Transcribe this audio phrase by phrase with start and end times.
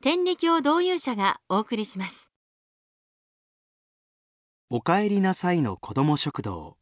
[0.00, 2.30] 天理教導遊者がお送りします。
[4.70, 6.76] おかえりなさいの子ども食堂。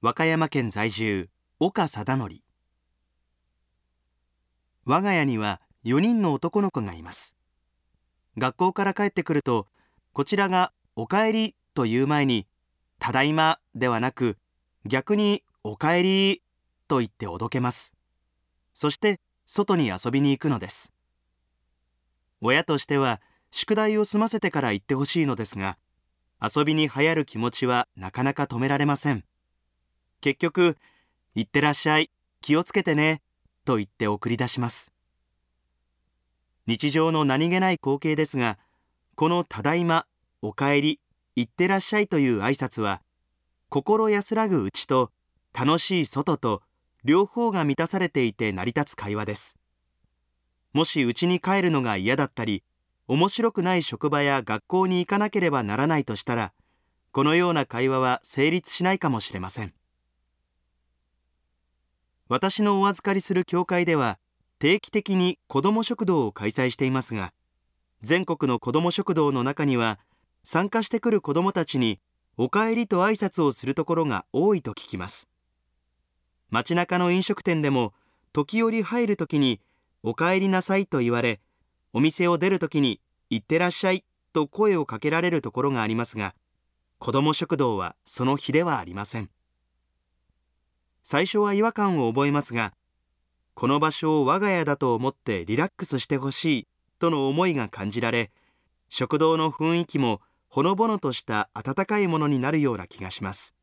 [0.00, 2.42] 和歌山県在住岡貞則。
[4.84, 7.36] 我が家には4人の男の子がいます。
[8.38, 9.66] 学校から帰ってくると
[10.12, 12.46] こちらがおかえりという前に
[13.00, 14.38] ただいまではなく
[14.86, 16.44] 逆におかえり
[16.86, 17.94] と言っておどけます。
[18.74, 20.92] そして外に遊びに行くのです。
[22.40, 23.20] 親としては
[23.50, 25.78] 宿題を済ませてから行ってほしいのですが
[26.40, 29.24] 遊びに流行る気持ちはなかなか止められません。
[30.20, 30.78] 結局
[31.34, 33.22] 「行ってらっしゃい気をつけてね」
[33.66, 34.92] と言って送り出します。
[36.66, 38.58] 日常の何気ない光景ですが
[39.16, 40.06] この「ただいま」
[40.40, 41.00] 「おかえり」
[41.36, 43.02] 「行ってらっしゃい」という挨拶は
[43.68, 45.12] 心安らぐうちと
[45.52, 46.62] 楽しい外と
[47.04, 49.59] 両方が満たされていて成り立つ会話です。
[50.72, 52.62] もし家に帰るのが嫌だったり
[53.08, 56.52] 面白くない職場や学校に行かなければならないとしたら
[57.10, 59.74] このような会話は成立しないかもしれません。
[62.28, 64.20] 私のお預かりする教会では
[64.60, 67.32] 定期的に子ども食堂を開催していますが
[68.02, 69.98] 全国の子ども食堂の中には
[70.44, 71.98] 参加してくる子どもたちに
[72.36, 75.28] お帰りと挨拶をするところが多いと聞きます。
[76.50, 77.92] 街中の飲食店でも
[78.32, 79.60] 時折入る時に
[80.02, 81.40] お帰りなさいと言われ
[81.92, 86.34] お店を出るときに行ってらっしゃいと声をかけられるところがありますが
[86.98, 89.30] 子ども食堂はその日ではありません。
[91.02, 92.74] 最初は違和感を覚えますが
[93.54, 96.68] この場所を我が家だと思ってリラックスしてほしい
[96.98, 98.30] との思いが感じられ
[98.88, 103.54] 食堂の雰囲気もほのぼのとした温かいものになるような気がします。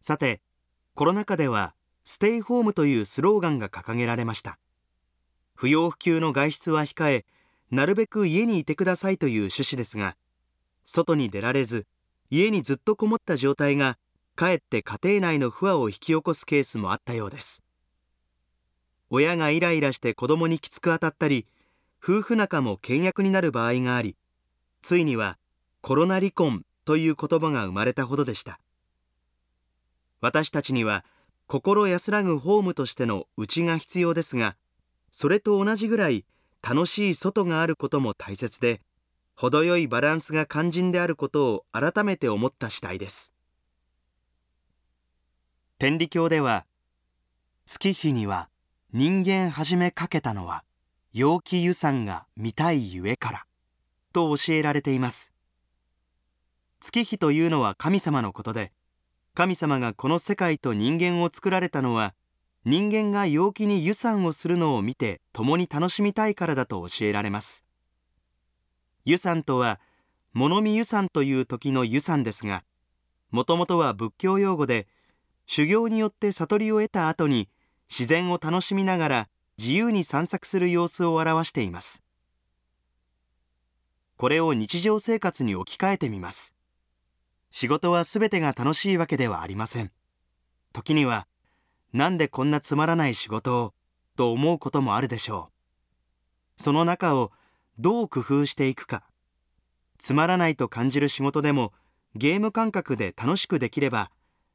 [0.00, 0.40] さて
[0.94, 4.58] コロナ禍ではステイホームというスローガンが掲げられました。
[5.54, 7.24] 不要不急の外出は控え
[7.70, 10.16] なるべく家にいてくださいという趣旨ですが
[10.84, 11.86] 外に出られず
[12.30, 13.98] 家にずっとこもった状態が
[14.36, 17.62] かえって家庭内の不和を引き起こすケースもあったようです。
[19.10, 21.46] 親がイライラして子供にきつく当たったり
[22.02, 24.16] 夫婦仲も倹約になる場合があり
[24.82, 25.38] ついには
[25.80, 28.58] コロナ離婚という言葉が生まれたほどでした。
[30.20, 31.04] 私たちには
[31.46, 34.56] 心安らぐホームとしての家が必要ですが
[35.12, 36.24] それと同じぐらい
[36.62, 38.80] 楽しい外があることも大切で
[39.36, 43.32] 程よいバランスが肝心であることを改めて思った次第です。
[45.78, 46.66] 天理教では
[47.66, 48.48] 月日には
[48.92, 50.62] 人間始めかけたのは
[51.12, 53.46] 陽気湯さが見たいゆえから
[54.12, 55.32] と教えられています。
[56.80, 58.72] 月日というのは神様のことで
[59.34, 62.14] 神様がこの世界と人間を作られたのは
[62.64, 67.64] 人間が陽気に湯散をするのを見て共に楽しみたいからだと教えられます。
[69.04, 69.80] 湯散とは
[70.32, 72.62] 物見湯散という時の湯散ですが
[73.32, 74.86] もともとは仏教用語で
[75.46, 77.48] 修行によって悟りを得た後に
[77.90, 79.28] 自然を楽しみながら
[79.58, 82.04] 自由に散策する様子を表しています。
[84.16, 86.54] これを日常生活に置き換えてみます。
[87.56, 89.92] 仕事は全てが楽しいわけではありません。
[90.72, 91.28] 時には
[91.92, 93.74] なんでこんなつまらない仕事を
[94.16, 95.52] と思うこともあるでしょ
[96.58, 96.60] う。
[96.60, 97.30] その中を
[97.78, 99.04] どう工夫していくか。
[99.98, 101.72] つまらないと感じる仕事でも
[102.16, 104.10] ゲーム感覚で楽しくできれば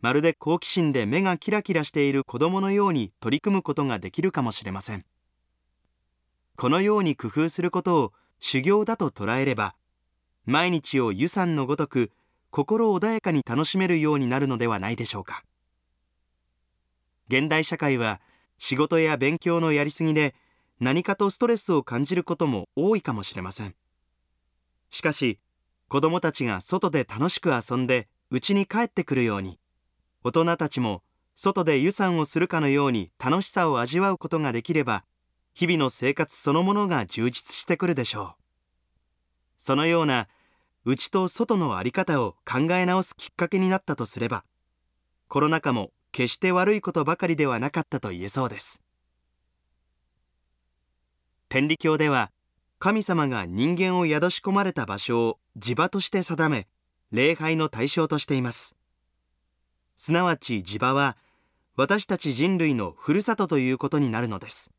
[0.00, 5.04] まるで好奇心で目がキラキラしている子供のように取り組むことができるかもしれません。
[6.56, 9.76] このように工夫することを修行だと捉えれば
[10.44, 12.10] 毎日を湯さんのごとく
[12.50, 15.44] 心穏やかに楽しめるようになるのではないでしょうか。
[17.28, 18.20] 現代社会は
[18.58, 20.34] 仕事や勉強のやりすぎで
[20.80, 23.74] 何かとストレスを感じることも多いかもしれません。
[24.88, 25.38] しかし
[25.88, 29.58] 子どもたちが外で楽しく遊んで家に帰ってくるように
[30.24, 31.02] 大人たちも
[31.36, 35.04] 外で湯散をするかのように楽しさを味わうことができれば
[35.54, 38.42] 日々の生活そのものが充実してくるでしょう。
[39.56, 40.28] そのような
[40.84, 44.44] 内と外の在り方を考え直すきっかけになったとすれば
[45.28, 48.82] コロナ禍も決して悪いことばかりではなかったと言えそうです。
[51.48, 52.32] 天理教では
[52.78, 56.66] 神様が人間を宿し込まれた場所を地場として定め
[57.12, 58.74] 礼拝の対象としています。
[59.96, 61.16] すなわち地場は
[61.76, 64.72] 私たち人類のふるさとということになるのです。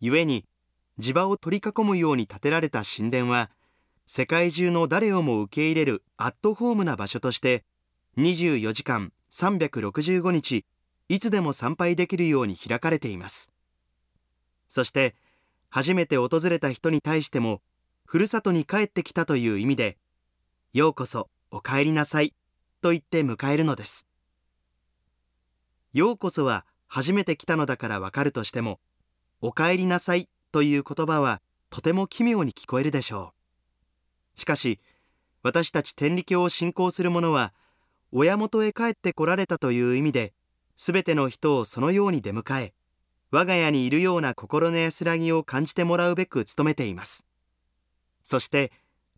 [0.00, 0.44] 故に
[0.98, 3.50] 地場を取り囲むように建てられた神殿は
[4.06, 7.64] 世界中の誰をも受け入れるアットホームな場所として
[8.18, 10.66] 24時間365日
[11.08, 13.50] いつでも参拝できるように開かれています。
[14.68, 15.14] そして
[15.70, 17.62] 初めて訪れた人に対しても
[18.04, 19.96] ふるさとに帰ってきたという意味で
[20.72, 22.34] ようこそお帰りなさい
[22.80, 24.06] と言って迎えるのです。
[25.94, 28.80] ようこそは初めて来たのだからわかるとしても
[29.40, 31.40] お帰りなさいという言葉は
[31.70, 33.43] とても奇妙に聞こえるでしょう。
[34.34, 34.80] しかし
[35.42, 37.52] 私たち天理教を信仰する者は
[38.12, 40.32] 親元へ帰ってこられたという意味で
[40.76, 42.74] すべての人をそのように出迎え
[43.30, 47.26] 我が家にいるような心の安らぎを感じてもらうべく努めています。
[48.22, 48.70] そして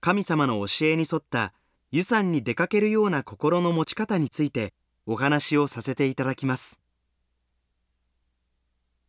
[0.00, 1.52] 神様の教えに沿った
[1.90, 4.72] 湯山に出かけるような心の持ち方について
[5.06, 6.80] お話をさせていただきます。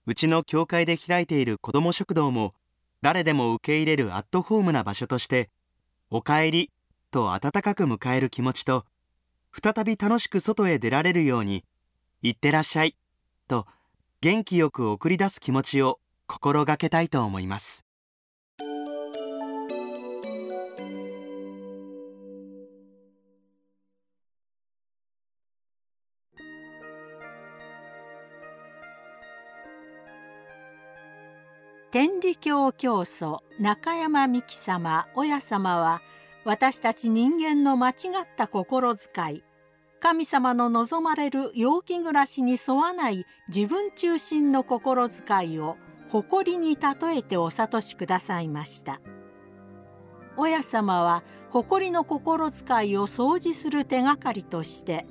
[0.05, 2.53] うちの教会で開いている子ども食堂も
[3.01, 5.49] 誰でも受け入れるアットホームな場所として
[6.11, 6.71] おかえり
[7.11, 8.85] と温かく迎える気持ちと
[9.51, 11.63] 再び楽しく外へ出られるように
[12.21, 12.95] いってらっしゃい
[13.47, 13.67] と
[14.21, 17.88] 元気よく送り出す気持ちを心がけたいと思います。
[31.91, 36.03] 天理教教祖中山美紀様親様は
[36.45, 39.43] 私たち人間の間違った心遣い。
[39.99, 45.77] 神様の望まれる陽気暮らしに沿わない自分中心の心遣いを
[46.09, 49.01] 誇りに例えてお諭しくださいました。
[50.37, 55.07] 親様は誇りの心遣いを掃除する手がかりとして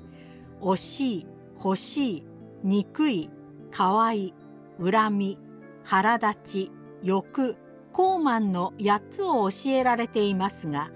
[0.60, 1.26] 惜しい
[1.56, 2.26] 欲しい
[2.62, 3.30] 憎い
[3.72, 4.32] かわい
[4.80, 5.38] 恨み
[5.88, 7.56] 腹立ち欲
[7.94, 10.90] 高慢の8つを教えられていますが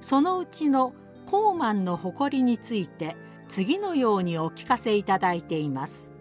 [0.00, 0.94] そのうちの
[1.26, 3.14] 高慢の誇りについて
[3.48, 6.12] 次のようにお聞かせいただいています。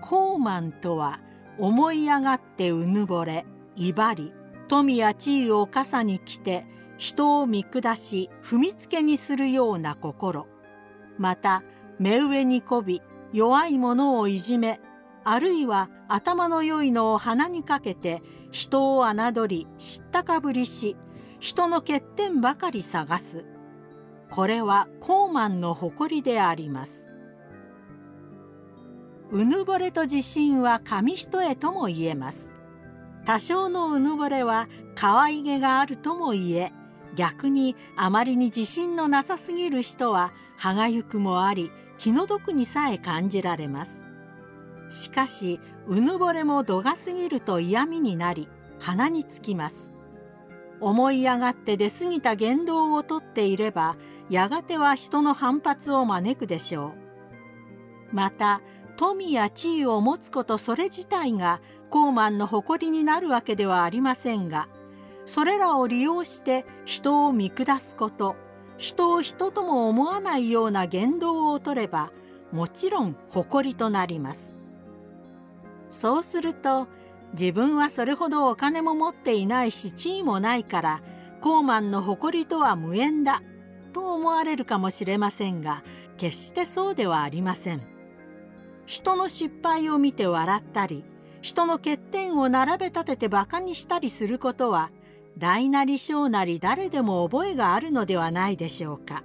[0.00, 1.18] 高慢とは
[1.58, 3.44] 思い上がってうぬぼれ
[3.74, 4.32] 威張り
[4.68, 6.64] 富や地位を傘に着て
[6.96, 10.46] 人を見下し踏みつけにするような心
[11.18, 11.64] また
[11.98, 13.02] 目上にこび
[13.32, 14.80] 弱い者をいじめ
[15.30, 20.96] あるいは頭の良いのを鼻にかけて人を侮り知ったかぶりし
[21.38, 23.44] 人の欠点ばかり探す。
[24.30, 27.12] これは高慢の誇りであります。
[29.30, 32.54] うぬぼれと自信は紙一重とも言えます。
[33.26, 36.72] 多少のうぬぼれは可愛げがあるとも言え
[37.16, 44.07] 逆にあまりに自信のなさすぎる人は歯がゆくもあり気の毒にさえ感じられます。
[44.90, 48.48] しかしうぬぼれも度が過ぎると嫌味になり
[48.78, 49.94] 鼻につきます。
[50.80, 53.96] 思い上がって出過ぎた言動をとっていれば
[54.30, 56.92] やがては人の反発を招くでしょ
[58.12, 58.14] う。
[58.14, 58.60] また
[58.96, 64.68] 富や地位を持つことそれ自体が高慢の誇りになるわけではありませんが
[65.26, 68.34] それらを利用して人を見下すこと
[68.76, 72.12] 人を人とも思わないような言動をとれば
[72.50, 74.58] もちろん誇りとなります。
[75.90, 76.88] そうすると
[77.32, 81.02] 自分はそれほどお金も持っていないし地位もないから
[81.40, 83.42] 高慢の誇りとは無縁だ
[83.92, 85.82] と思われるかもしれませんが
[86.16, 87.82] 決してそうではありません。
[88.86, 91.04] 人の失敗を見て笑ったり
[91.42, 94.90] 人の欠点を並べ立ててバカにしたりすることは
[95.36, 99.22] 大なり小なり誰でも覚えがあるのではないでしょうか。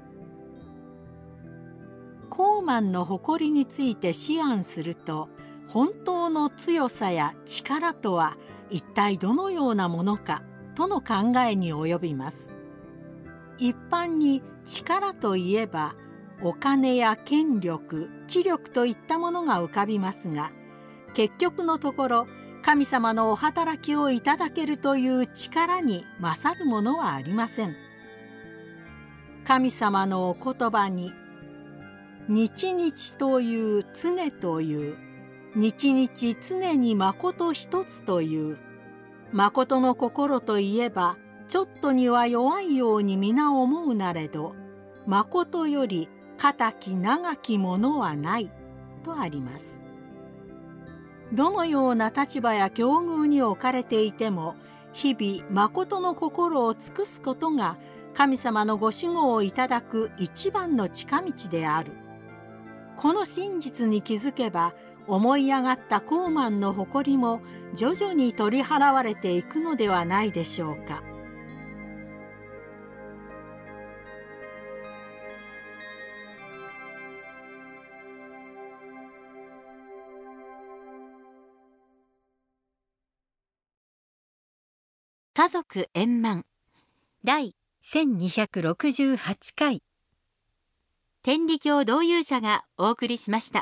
[2.30, 5.30] 高慢の誇りについて思案すると
[5.74, 8.38] 本当の強さや力とは
[8.70, 10.44] 一体どのようなものか
[10.76, 12.60] との考えに及びます。
[13.58, 15.96] 一般に力といえば
[16.44, 20.52] お金や権力知力といったものが浮かびますが
[21.16, 22.28] 結局のところ
[22.62, 27.76] 神様のお働きをいただけるという力に勝るものはありません。
[29.44, 31.12] 神様のお言葉に
[32.30, 35.13] 「日々という常という
[35.56, 36.10] 日々
[36.42, 38.58] 常に誠一つという
[39.32, 41.18] 誠の心といえば
[41.48, 44.56] ちょっとには弱いように皆思うなれど
[45.06, 48.50] 誠より堅き長きものはない
[49.04, 49.84] とあります。
[51.34, 54.56] どのような立場や境遇に置かれていても
[54.94, 57.78] 日々誠の心を尽くすことが
[58.14, 61.92] 神様のご守護をいただく一番の近道である
[62.98, 64.76] この真実に気づけば
[65.08, 67.42] 思い上がった高慢の誇りも
[67.76, 71.04] 徐々に取り払われていくのではないでしょうか。
[85.36, 86.46] 家族円満
[87.24, 89.18] 第1268
[89.58, 89.82] 回
[91.24, 93.62] 天理教導遊者がお送りしました。